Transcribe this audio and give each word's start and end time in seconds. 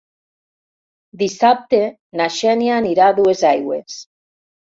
Dissabte 1.23 1.81
na 2.21 2.27
Xènia 2.37 2.79
anirà 2.83 3.09
a 3.11 3.17
Duesaigües. 3.21 4.01